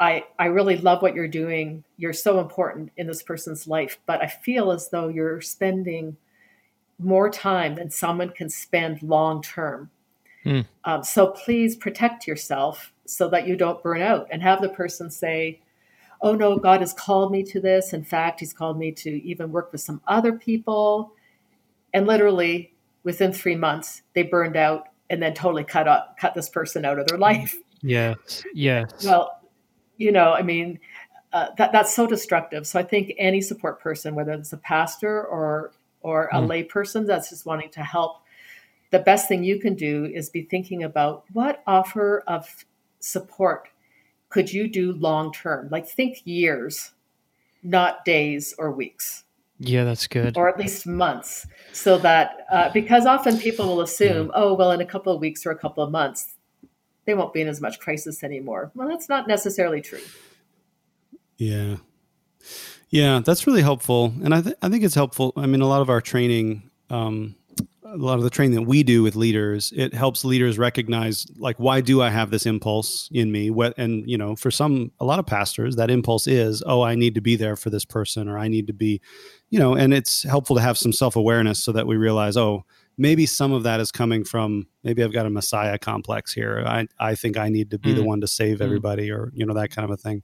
[0.00, 1.84] I, I really love what you're doing.
[1.96, 6.16] You're so important in this person's life, but I feel as though you're spending
[6.98, 9.90] more time than someone can spend long term.
[10.44, 10.66] Mm.
[10.84, 15.10] Um, so please protect yourself so that you don't burn out and have the person
[15.10, 15.60] say,
[16.22, 17.92] oh no, God has called me to this.
[17.92, 21.12] In fact, He's called me to even work with some other people.
[21.92, 26.48] And literally within three months, they burned out and then totally cut up, cut this
[26.48, 27.56] person out of their life.
[27.82, 28.44] Yes.
[28.54, 29.04] Yes.
[29.04, 29.40] Well,
[29.96, 30.78] you know, I mean,
[31.32, 32.66] uh, that that's so destructive.
[32.66, 36.48] So I think any support person, whether it's a pastor or or a mm.
[36.48, 38.22] lay person that's just wanting to help,
[38.90, 42.64] the best thing you can do is be thinking about what offer of
[42.98, 43.68] support
[44.30, 45.68] could you do long term?
[45.70, 46.92] Like think years,
[47.62, 49.24] not days or weeks.
[49.58, 50.38] Yeah, that's good.
[50.38, 51.46] Or at least months.
[51.72, 54.32] So that, uh, because often people will assume, yeah.
[54.34, 56.34] oh, well, in a couple of weeks or a couple of months,
[57.04, 58.70] they won't be in as much crisis anymore.
[58.74, 60.00] Well, that's not necessarily true.
[61.36, 61.76] Yeah.
[62.88, 64.14] Yeah, that's really helpful.
[64.24, 65.34] And I, th- I think it's helpful.
[65.36, 67.36] I mean, a lot of our training, um,
[67.92, 71.58] a lot of the training that we do with leaders it helps leaders recognize like
[71.58, 75.04] why do i have this impulse in me what and you know for some a
[75.04, 78.28] lot of pastors that impulse is oh i need to be there for this person
[78.28, 79.00] or i need to be
[79.50, 82.64] you know and it's helpful to have some self-awareness so that we realize oh
[83.00, 86.62] maybe some of that is coming from maybe I've got a messiah complex here.
[86.66, 87.96] I I think I need to be mm.
[87.96, 88.64] the one to save mm.
[88.64, 89.16] everybody mm.
[89.16, 90.22] or you know that kind of a thing.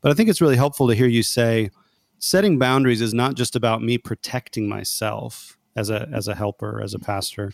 [0.00, 1.70] But I think it's really helpful to hear you say
[2.18, 6.94] setting boundaries is not just about me protecting myself as a as a helper, as
[6.94, 7.52] a pastor.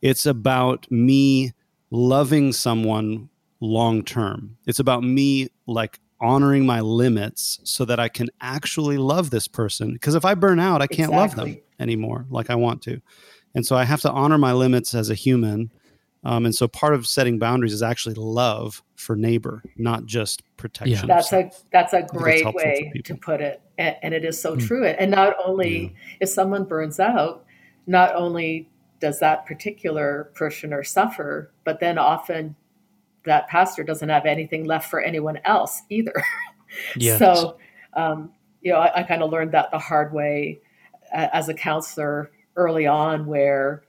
[0.00, 1.52] It's about me
[1.90, 3.28] loving someone
[3.60, 4.56] long term.
[4.66, 9.92] It's about me like honoring my limits so that I can actually love this person.
[9.92, 11.16] Because if I burn out, I can't exactly.
[11.16, 13.00] love them anymore like I want to.
[13.54, 15.70] And so I have to honor my limits as a human.
[16.24, 21.08] Um, and so part of setting boundaries is actually love for neighbor, not just protection.
[21.08, 21.14] Yeah.
[21.16, 24.64] That's a that's a great way to put it, and, and, it is so mm.
[24.64, 24.86] true.
[24.86, 25.88] And not only yeah.
[26.20, 27.44] if someone burns out,
[27.86, 28.68] not only
[29.00, 32.54] does that particular parishioner suffer, but then often
[33.24, 36.14] that pastor doesn't have anything left for anyone else either.
[36.96, 37.18] Yes.
[37.18, 37.58] so,
[37.92, 40.62] um, you know, I, I kind of learned that the hard way
[41.12, 43.82] as a counselor early on, where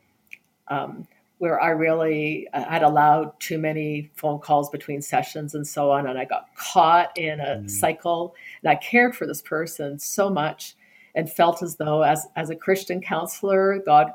[0.67, 6.07] um, where I really had allowed too many phone calls between sessions and so on,
[6.07, 7.69] and I got caught in a mm.
[7.69, 8.33] cycle.
[8.61, 10.75] And I cared for this person so much,
[11.15, 14.13] and felt as though, as as a Christian counselor, God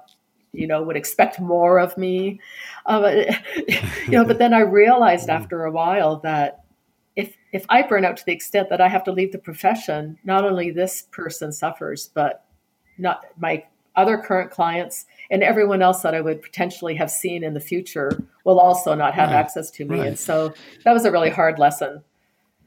[0.52, 2.40] you know would expect more of me
[2.86, 3.04] um,
[3.68, 5.42] you know but then i realized mm-hmm.
[5.42, 6.64] after a while that
[7.16, 10.18] if if i burn out to the extent that i have to leave the profession
[10.24, 12.44] not only this person suffers but
[12.98, 13.62] not my
[13.96, 18.22] other current clients and everyone else that i would potentially have seen in the future
[18.44, 19.36] will also not have right.
[19.36, 20.08] access to me right.
[20.08, 20.52] and so
[20.84, 22.02] that was a really hard lesson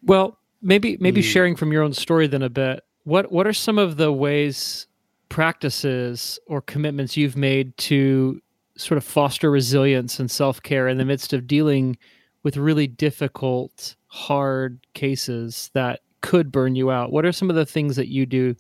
[0.04, 1.26] well maybe maybe mm.
[1.26, 4.88] sharing from your own story then a bit what what are some of the ways
[5.30, 8.42] practices or commitments you've made to
[8.76, 11.98] sort of foster resilience and self care in the midst of dealing
[12.44, 17.12] with really difficult, hard cases that could burn you out?
[17.12, 18.56] What are some of the things that you do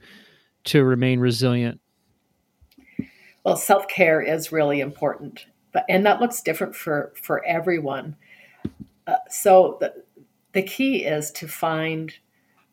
[0.65, 1.79] to remain resilient?
[3.43, 8.15] Well, self care is really important, but and that looks different for for everyone.
[9.07, 10.03] Uh, so the
[10.53, 12.13] the key is to find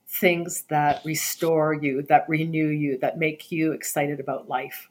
[0.08, 4.88] things that restore you, that renew you, that make you excited about life.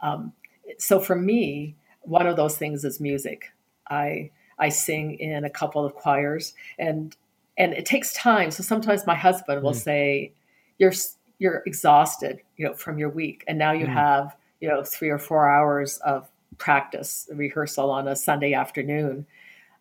[0.00, 0.32] Um,
[0.78, 3.52] so for me, one of those things is music.
[3.88, 7.16] I I sing in a couple of choirs, and
[7.56, 8.50] and it takes time.
[8.50, 9.76] So sometimes my husband will mm.
[9.76, 10.32] say,
[10.78, 10.92] "You're
[11.38, 13.92] you're exhausted, you know, from your week, and now you mm.
[13.92, 19.26] have you know three or four hours of practice rehearsal on a Sunday afternoon.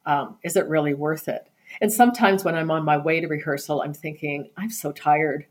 [0.06, 1.48] Um, is it really worth it?"
[1.82, 5.46] And sometimes when I'm on my way to rehearsal, I'm thinking, I'm so tired.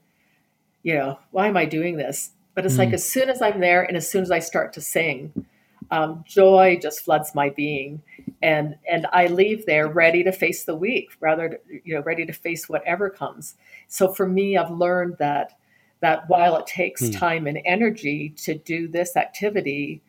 [0.82, 2.30] You know, why am I doing this?
[2.54, 2.78] But it's mm.
[2.78, 5.46] like as soon as I'm there and as soon as I start to sing,
[5.90, 8.02] um, joy just floods my being,
[8.42, 12.32] and and I leave there ready to face the week, rather you know, ready to
[12.32, 13.54] face whatever comes.
[13.88, 15.58] So for me, I've learned that
[16.00, 17.18] that while it takes mm.
[17.18, 20.02] time and energy to do this activity,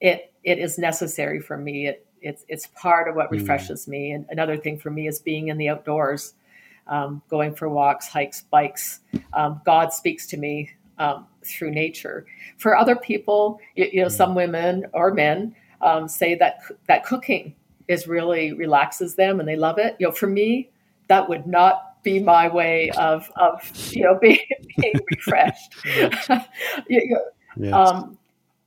[0.00, 1.88] it it is necessary for me.
[1.88, 3.40] It it's it's part of what mm.
[3.40, 3.88] refreshes mm.
[3.88, 4.10] me.
[4.12, 6.34] And another thing for me is being in the outdoors,
[6.86, 9.00] um, going for walks, hikes, bikes.
[9.32, 12.26] Um, God speaks to me um, through nature.
[12.58, 14.12] For other people, you, you know, mm.
[14.12, 17.54] some women or men um, say that that cooking
[17.88, 19.96] is really relaxes them and they love it.
[19.98, 20.70] You know, for me,
[21.08, 24.38] that would not be my way of of you know being,
[24.76, 25.74] being refreshed.
[26.88, 27.20] you know,
[27.56, 27.72] yes.
[27.72, 28.18] um,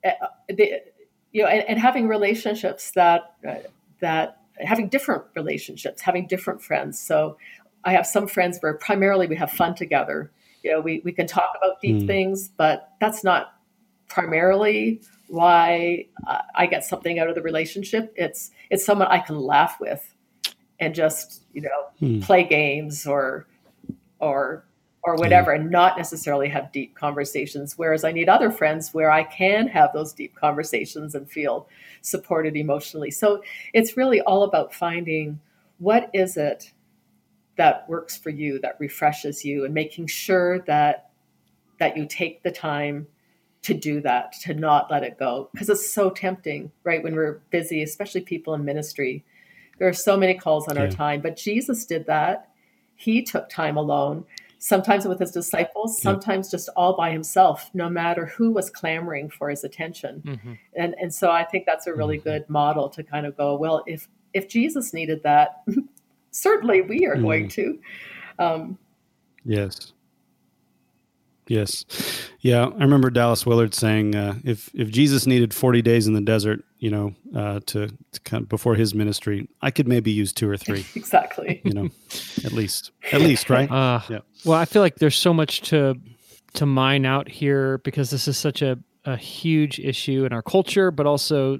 [0.04, 0.14] eh,
[0.50, 0.82] the,
[1.32, 3.56] you know, and, and having relationships that uh,
[4.00, 7.00] that having different relationships, having different friends.
[7.00, 7.38] So
[7.84, 10.32] I have some friends where primarily we have fun together.
[10.64, 12.08] You know, we, we can talk about deep mm.
[12.08, 13.54] things, but that's not
[14.10, 16.08] primarily why
[16.56, 18.14] I get something out of the relationship.
[18.16, 20.14] It's it's someone I can laugh with
[20.80, 22.22] and just you know mm.
[22.24, 23.46] play games or
[24.20, 24.66] or
[25.10, 25.20] or mm.
[25.20, 29.68] whatever and not necessarily have deep conversations whereas i need other friends where i can
[29.68, 31.68] have those deep conversations and feel
[32.02, 33.12] supported emotionally.
[33.12, 33.44] So
[33.74, 35.40] it's really all about finding
[35.78, 36.72] what is it
[37.58, 41.10] that works for you that refreshes you and making sure that
[41.80, 43.08] that you take the time
[43.62, 47.42] to do that to not let it go because it's so tempting right when we're
[47.50, 49.24] busy especially people in ministry.
[49.78, 50.84] There are so many calls on yeah.
[50.84, 52.50] our time but jesus did that.
[52.96, 54.26] He took time alone
[54.60, 59.50] sometimes with his disciples, sometimes just all by himself, no matter who was clamoring for
[59.50, 60.22] his attention.
[60.26, 60.54] Mm-hmm.
[60.76, 62.30] And and so I think that's a really mm-hmm.
[62.30, 65.64] good model to kind of go, well, if if Jesus needed that,
[66.32, 67.24] certainly we are mm.
[67.24, 67.80] going to.
[68.38, 68.78] Um,
[69.44, 69.94] yes.
[71.50, 71.84] Yes,
[72.42, 72.66] yeah.
[72.66, 76.64] I remember Dallas Willard saying, uh, "If if Jesus needed forty days in the desert,
[76.78, 80.50] you know, uh, to, to kind of before his ministry, I could maybe use two
[80.50, 80.86] or three.
[80.96, 81.62] exactly.
[81.64, 81.90] You know,
[82.46, 83.70] at least, at least, right?
[83.70, 84.20] Uh, yeah.
[84.46, 85.96] Well, I feel like there's so much to
[86.54, 90.92] to mine out here because this is such a a huge issue in our culture,
[90.92, 91.60] but also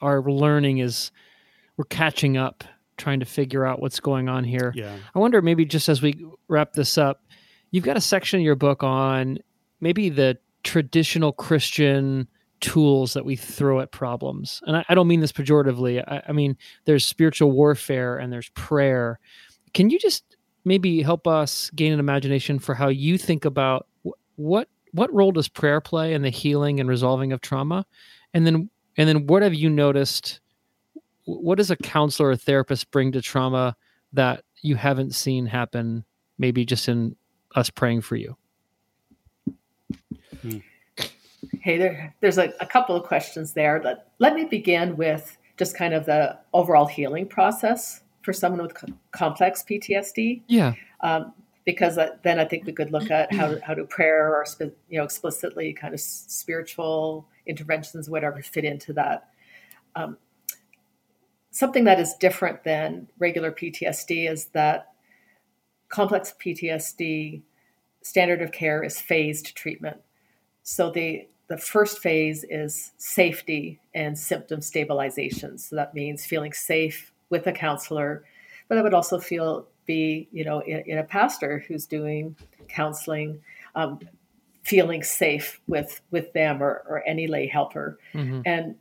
[0.00, 1.10] our learning is
[1.76, 2.64] we're catching up,
[2.96, 4.72] trying to figure out what's going on here.
[4.74, 4.96] Yeah.
[5.14, 7.24] I wonder maybe just as we wrap this up,
[7.72, 9.38] you've got a section in your book on
[9.80, 12.28] maybe the traditional Christian
[12.60, 14.62] tools that we throw at problems.
[14.66, 16.02] And I, I don't mean this pejoratively.
[16.06, 19.18] I, I, mean, there's spiritual warfare and there's prayer.
[19.74, 23.88] Can you just maybe help us gain an imagination for how you think about
[24.36, 27.84] what what role does prayer play in the healing and resolving of trauma?
[28.32, 30.40] And then and then what have you noticed?
[31.24, 33.74] What does a counselor or therapist bring to trauma
[34.12, 36.04] that you haven't seen happen
[36.38, 37.16] maybe just in
[37.54, 38.36] us praying for you?
[40.40, 40.58] Hmm.
[41.60, 43.80] Hey, there, there's a, a couple of questions there.
[43.82, 48.74] Let, let me begin with just kind of the overall healing process for someone with
[48.74, 50.42] co- complex PTSD.
[50.48, 50.74] Yeah.
[51.00, 51.32] Um,
[51.64, 55.04] because then I think we could look at how, how do prayer or you know
[55.04, 59.28] explicitly kind of spiritual interventions, whatever, fit into that.
[59.94, 60.16] Um,
[61.50, 64.91] something that is different than regular PTSD is that
[65.92, 67.42] complex PTSD
[68.02, 69.98] standard of care is phased treatment.
[70.64, 75.58] So the the first phase is safety and symptom stabilization.
[75.58, 78.24] So that means feeling safe with a counselor,
[78.68, 82.36] but I would also feel be you know in, in a pastor who's doing
[82.68, 83.40] counseling,
[83.74, 84.00] um,
[84.62, 88.40] feeling safe with with them or, or any lay helper, mm-hmm.
[88.46, 88.76] and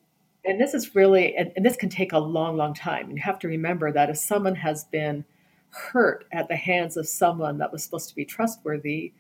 [0.46, 3.10] and this is really and, and this can take a long long time.
[3.10, 5.26] And you have to remember that if someone has been
[5.72, 9.14] hurt at the hands of someone that was supposed to be trustworthy,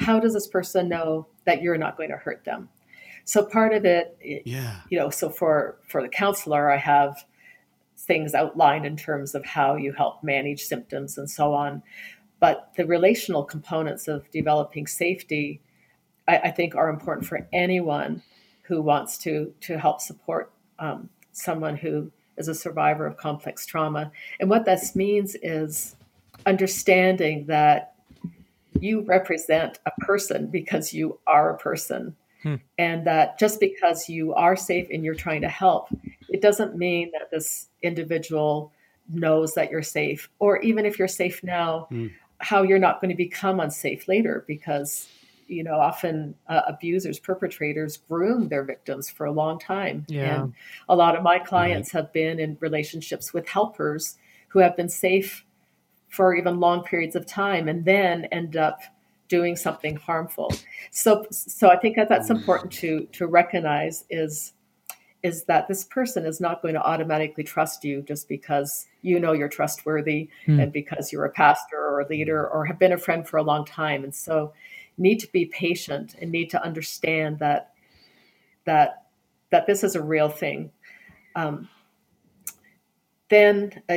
[0.00, 2.68] how does this person know that you're not going to hurt them?
[3.24, 7.24] So part of it, yeah, you know, so for for the counselor, I have
[7.98, 11.82] things outlined in terms of how you help manage symptoms and so on.
[12.38, 15.60] But the relational components of developing safety,
[16.28, 18.22] I, I think, are important for anyone
[18.62, 24.12] who wants to to help support um, someone who is a survivor of complex trauma.
[24.38, 25.95] And what this means is
[26.46, 27.94] understanding that
[28.80, 32.14] you represent a person because you are a person
[32.46, 32.56] Hmm.
[32.78, 35.88] And that just because you are safe and you're trying to help,
[36.28, 38.72] it doesn't mean that this individual
[39.08, 42.06] knows that you're safe, or even if you're safe now, hmm.
[42.38, 45.08] how you're not going to become unsafe later because
[45.48, 50.42] you know often uh, abusers perpetrators groom their victims for a long time yeah.
[50.42, 50.52] and
[50.88, 52.02] a lot of my clients right.
[52.02, 54.16] have been in relationships with helpers
[54.48, 55.45] who have been safe
[56.16, 58.80] for even long periods of time and then end up
[59.28, 60.50] doing something harmful.
[60.90, 64.54] So, so I think that that's important to to recognize is
[65.22, 69.32] is that this person is not going to automatically trust you just because you know
[69.32, 70.62] you're trustworthy mm.
[70.62, 73.42] and because you're a pastor or a leader or have been a friend for a
[73.42, 74.02] long time.
[74.02, 74.54] And so,
[74.96, 77.72] need to be patient and need to understand that
[78.64, 79.02] that
[79.50, 80.70] that this is a real thing.
[81.34, 81.68] Um,
[83.28, 83.96] then, uh,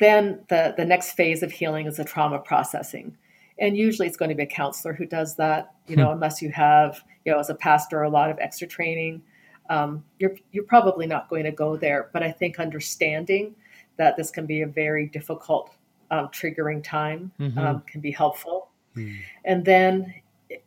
[0.00, 3.16] then the the next phase of healing is the trauma processing
[3.58, 6.12] and usually it's going to be a counselor who does that you know hmm.
[6.12, 9.22] unless you have you know as a pastor a lot of extra training
[9.70, 13.54] um, you're you're probably not going to go there but i think understanding
[13.96, 15.70] that this can be a very difficult
[16.10, 17.58] um, triggering time mm-hmm.
[17.58, 19.16] um, can be helpful mm.
[19.44, 20.12] and then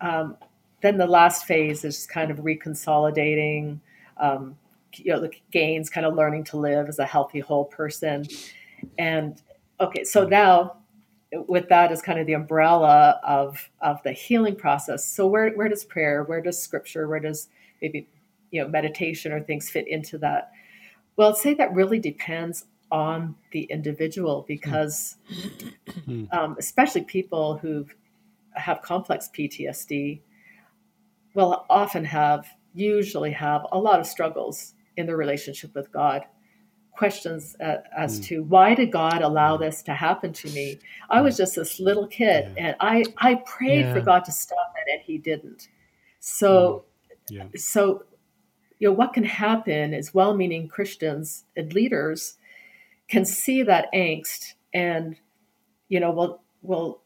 [0.02, 0.38] um,
[0.82, 3.80] then the last phase is kind of reconsolidating
[4.18, 4.58] um,
[4.96, 8.26] you know the gains kind of learning to live as a healthy whole person
[8.98, 9.42] and
[9.80, 10.78] okay so now
[11.32, 15.06] with that as kind of the umbrella of of the healing process.
[15.06, 17.50] So where where does prayer, where does scripture, where does
[17.82, 18.08] maybe
[18.52, 20.52] you know meditation or things fit into that?
[21.16, 25.18] Well, I'd say that really depends on the individual because,
[26.06, 26.26] hmm.
[26.32, 27.86] um, especially people who
[28.54, 30.22] have complex PTSD,
[31.34, 36.24] will often have usually have a lot of struggles in their relationship with God
[36.98, 38.24] questions uh, as mm.
[38.26, 40.80] to why did God allow this to happen to me?
[41.10, 42.68] I was just this little kid, yeah.
[42.68, 43.94] and I I prayed yeah.
[43.94, 45.70] for God to stop it, and He didn't.
[46.20, 46.86] So,
[47.32, 47.38] mm.
[47.38, 47.44] yeah.
[47.56, 48.04] so
[48.80, 52.38] you know what can happen is well-meaning Christians and leaders
[53.08, 55.16] can see that angst, and
[55.88, 57.02] you know will will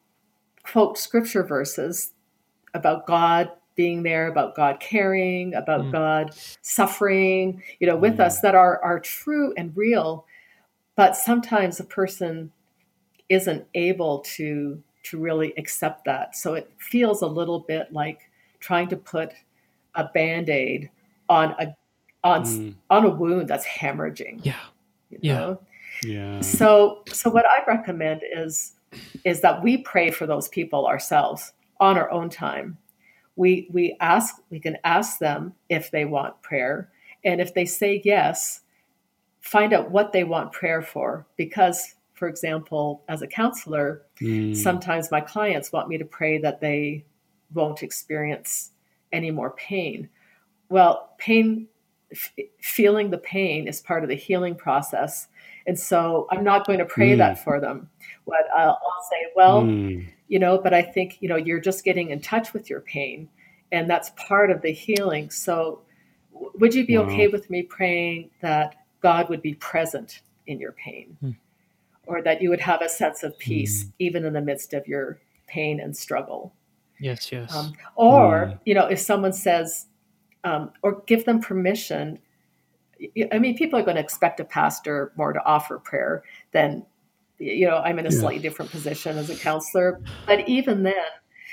[0.63, 2.13] quote scripture verses
[2.73, 5.91] about God being there, about God caring, about mm.
[5.91, 8.26] God suffering, you know, with mm.
[8.26, 10.26] us that are are true and real.
[10.95, 12.51] But sometimes a person
[13.30, 16.36] isn't able to to really accept that.
[16.36, 19.34] So it feels a little bit like trying to put
[19.95, 20.89] a band-aid
[21.28, 21.76] on a
[22.24, 22.76] on mm.
[22.89, 24.41] on a wound that's hemorrhaging.
[24.43, 24.55] Yeah.
[25.09, 25.55] yeah.
[26.03, 26.41] Yeah.
[26.41, 28.74] So so what I recommend is
[29.24, 32.78] is that we pray for those people ourselves on our own time
[33.36, 36.89] we we ask we can ask them if they want prayer
[37.23, 38.61] and if they say yes
[39.41, 41.27] find out what they want prayer for.
[41.36, 44.55] Because, for example, as a counselor, mm.
[44.55, 47.03] sometimes my clients want me to pray that they
[47.53, 48.71] won't experience
[49.11, 50.07] any more pain.
[50.69, 51.67] Well, pain,
[52.11, 55.27] f- feeling the pain is part of the healing process.
[55.67, 57.17] And so I'm not going to pray mm.
[57.17, 57.89] that for them.
[58.23, 60.07] What I'll, I'll say, well, mm.
[60.32, 63.27] You know, but I think, you know, you're just getting in touch with your pain.
[63.73, 65.29] And that's part of the healing.
[65.29, 65.82] So
[66.32, 67.03] would you be wow.
[67.03, 71.17] okay with me praying that God would be present in your pain?
[71.21, 71.36] Mm.
[72.07, 73.91] Or that you would have a sense of peace mm.
[73.99, 76.53] even in the midst of your pain and struggle?
[76.97, 77.53] Yes, yes.
[77.53, 78.59] Um, or, mm.
[78.63, 79.88] you know, if someone says,
[80.45, 82.19] um, or give them permission.
[83.34, 86.23] I mean, people are going to expect a pastor more to offer prayer
[86.53, 86.86] than,
[87.41, 88.19] you know, I'm in a yeah.
[88.19, 89.99] slightly different position as a counselor.
[90.27, 90.93] But even then,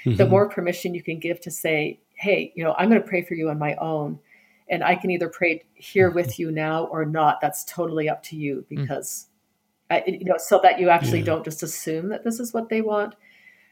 [0.05, 0.17] mm-hmm.
[0.17, 3.23] the more permission you can give to say, hey, you know, I'm going to pray
[3.23, 4.19] for you on my own.
[4.69, 6.43] And I can either pray here with mm-hmm.
[6.43, 7.41] you now or not.
[7.41, 8.83] That's totally up to you mm.
[8.83, 9.29] because,
[9.91, 9.97] mm.
[9.97, 11.27] I, you know, so that you actually yeah.
[11.27, 13.15] don't just assume that this is what they want.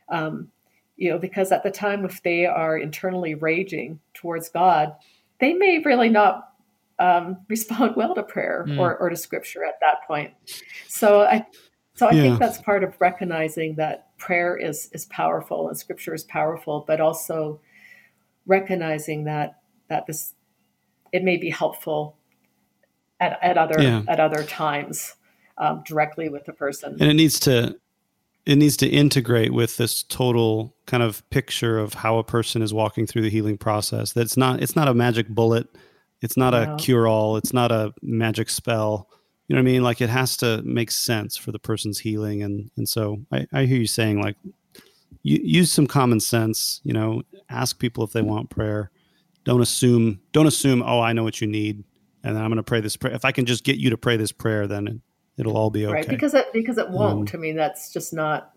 [0.08, 0.48] Um,
[0.96, 4.94] you know, because at the time, if they are internally raging towards God,
[5.40, 6.48] they may really not
[6.98, 8.78] um, respond well to prayer mm.
[8.78, 10.32] or, or to scripture at that point.
[10.88, 11.44] So I,
[11.96, 12.22] so I yeah.
[12.22, 17.00] think that's part of recognizing that prayer is is powerful and scripture is powerful, but
[17.00, 17.60] also
[18.46, 20.34] recognizing that that this
[21.12, 22.16] it may be helpful
[23.18, 24.02] at, at other yeah.
[24.08, 25.14] at other times
[25.58, 26.96] um, directly with the person.
[27.00, 27.76] And it needs to
[28.44, 32.72] it needs to integrate with this total kind of picture of how a person is
[32.74, 34.12] walking through the healing process.
[34.12, 35.68] That's not it's not a magic bullet,
[36.20, 39.08] it's not a cure all, it's not a magic spell.
[39.48, 39.82] You know what I mean?
[39.82, 43.64] Like it has to make sense for the person's healing, and and so I, I
[43.64, 44.36] hear you saying like,
[45.22, 46.80] you, use some common sense.
[46.82, 48.90] You know, ask people if they want prayer.
[49.44, 50.20] Don't assume.
[50.32, 50.82] Don't assume.
[50.82, 51.84] Oh, I know what you need,
[52.24, 53.14] and then I'm going to pray this prayer.
[53.14, 55.00] If I can just get you to pray this prayer, then
[55.38, 55.94] it'll all be okay.
[55.94, 57.32] Right, because it because it won't.
[57.32, 58.52] Um, I mean, that's just not.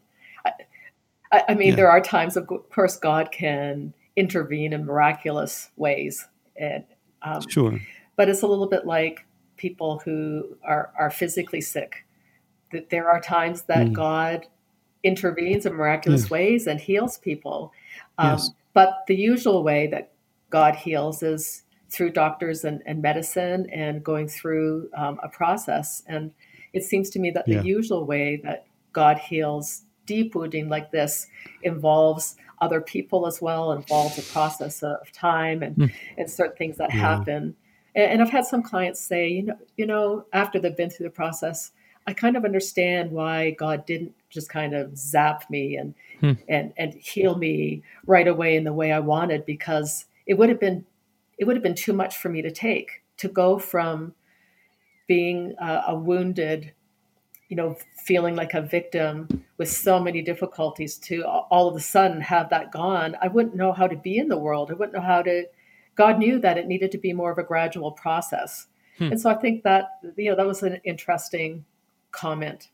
[1.32, 1.76] I, I mean, yeah.
[1.76, 6.84] there are times, of course, God can intervene in miraculous ways, and
[7.22, 7.80] um, sure.
[8.16, 9.26] But it's a little bit like
[9.60, 12.06] people who are are physically sick.
[12.72, 13.94] That there are times that mm.
[13.94, 14.48] God
[15.04, 16.32] intervenes in miraculous mm.
[16.32, 17.72] ways and heals people.
[18.18, 18.50] Um, yes.
[18.74, 20.12] But the usual way that
[20.50, 26.04] God heals is through doctors and, and medicine and going through um, a process.
[26.08, 26.32] And
[26.74, 27.60] it seems to me that yeah.
[27.60, 31.28] the usual way that God heals deep wounding like this
[31.64, 35.92] involves other people as well, involves a process of time and, mm.
[36.18, 37.00] and certain things that yeah.
[37.00, 37.56] happen.
[38.06, 41.12] And, I've had some clients say, you know, you know, after they've been through the
[41.12, 41.72] process,
[42.08, 46.34] I kind of understand why God didn't just kind of zap me and hmm.
[46.48, 50.60] and and heal me right away in the way I wanted because it would have
[50.60, 50.86] been
[51.38, 54.14] it would have been too much for me to take to go from
[55.08, 56.72] being a, a wounded,
[57.50, 62.22] you know, feeling like a victim with so many difficulties to all of a sudden
[62.22, 64.72] have that gone, I wouldn't know how to be in the world.
[64.72, 65.46] I wouldn't know how to.
[66.00, 69.12] God knew that it needed to be more of a gradual process, hmm.
[69.12, 71.66] and so I think that you know that was an interesting
[72.12, 72.70] comment.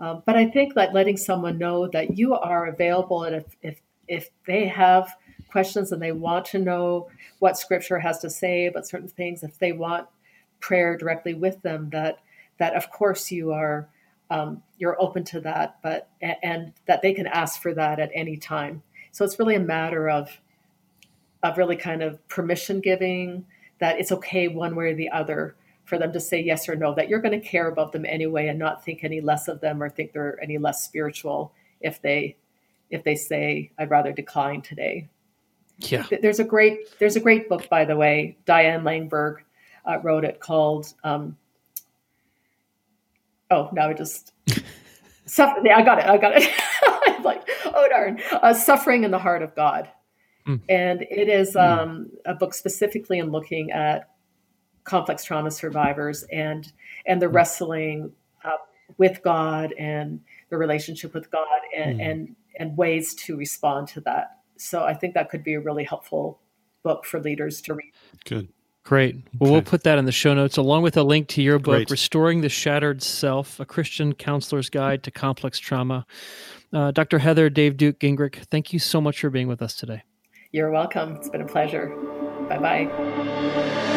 [0.00, 3.80] Um, but I think that letting someone know that you are available, and if if
[4.06, 5.16] if they have
[5.50, 7.08] questions and they want to know
[7.38, 10.06] what Scripture has to say about certain things, if they want
[10.60, 12.18] prayer directly with them that
[12.58, 13.88] that of course you are
[14.30, 18.36] um, you're open to that but and that they can ask for that at any
[18.36, 20.28] time so it's really a matter of
[21.42, 23.44] of really kind of permission giving
[23.78, 26.94] that it's okay one way or the other for them to say yes or no
[26.94, 29.82] that you're going to care about them anyway and not think any less of them
[29.82, 32.36] or think they're any less spiritual if they
[32.90, 35.08] if they say i'd rather decline today
[35.78, 39.36] yeah there's a great there's a great book by the way diane langberg
[39.88, 40.92] uh, wrote it called.
[41.02, 41.36] Um,
[43.50, 44.32] oh, now I just.
[45.26, 46.06] Suffer- yeah, I got it.
[46.06, 46.50] I got it.
[47.06, 49.88] I'm like, oh darn, uh, suffering in the heart of God,
[50.48, 50.60] mm.
[50.68, 51.58] and it is hmm.
[51.58, 52.32] um, mm.
[52.32, 54.10] a book specifically in looking at
[54.84, 56.72] complex trauma survivors and
[57.06, 57.34] and the mm.
[57.34, 58.12] wrestling
[58.44, 58.56] uh,
[58.96, 60.20] with God and
[60.50, 62.10] the relationship with God and, mm.
[62.10, 64.38] and and ways to respond to that.
[64.56, 66.40] So I think that could be a really helpful
[66.82, 67.92] book for leaders to read.
[68.24, 68.48] Good.
[68.88, 69.16] Great.
[69.38, 69.52] Well, okay.
[69.52, 71.90] we'll put that in the show notes along with a link to your book, Great.
[71.90, 76.06] Restoring the Shattered Self, a Christian counselor's guide to complex trauma.
[76.72, 77.18] Uh, Dr.
[77.18, 80.02] Heather Davediuk Gingrich, thank you so much for being with us today.
[80.50, 81.16] You're welcome.
[81.16, 81.88] It's been a pleasure.
[82.48, 83.88] Bye bye.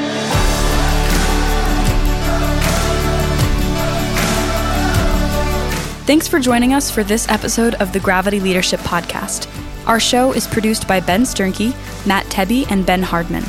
[6.05, 9.47] Thanks for joining us for this episode of the Gravity Leadership Podcast.
[9.87, 11.73] Our show is produced by Ben Sternke,
[12.05, 13.45] Matt Tebbe, and Ben Hardman.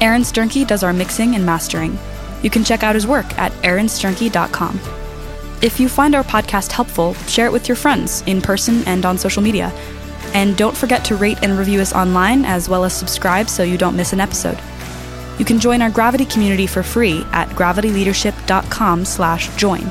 [0.00, 1.98] Aaron Sternke does our mixing and mastering.
[2.42, 4.80] You can check out his work at aaronsternke.com.
[5.60, 9.18] If you find our podcast helpful, share it with your friends in person and on
[9.18, 9.72] social media.
[10.36, 13.78] And don't forget to rate and review us online as well as subscribe so you
[13.78, 14.58] don't miss an episode.
[15.38, 19.90] You can join our Gravity community for free at gravityleadership.com/join.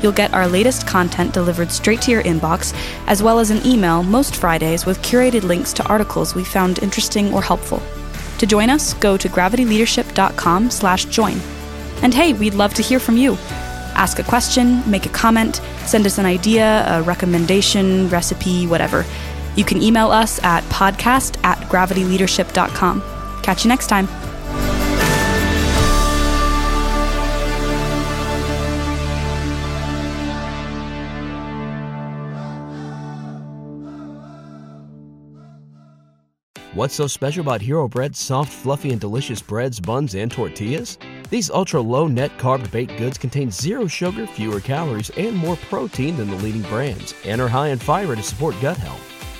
[0.00, 2.72] You'll get our latest content delivered straight to your inbox,
[3.06, 7.34] as well as an email most Fridays with curated links to articles we found interesting
[7.34, 7.82] or helpful.
[8.38, 11.42] To join us, go to gravityleadership.com/join.
[12.02, 13.36] And hey, we'd love to hear from you.
[13.96, 19.04] Ask a question, make a comment, send us an idea, a recommendation, recipe, whatever.
[19.56, 23.02] You can email us at podcast at gravityleadership.com.
[23.42, 24.08] Catch you next time.
[36.74, 40.98] What's so special about Hero Bread's soft, fluffy, and delicious breads, buns, and tortillas?
[41.30, 46.16] These ultra low net carb baked goods contain zero sugar, fewer calories, and more protein
[46.16, 49.13] than the leading brands, and are high in fiber to support gut health.